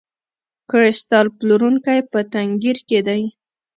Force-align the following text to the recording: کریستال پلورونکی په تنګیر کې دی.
کریستال 0.69 1.25
پلورونکی 1.37 1.99
په 2.11 2.19
تنګیر 2.33 2.77
کې 2.87 2.99
دی. 3.07 3.23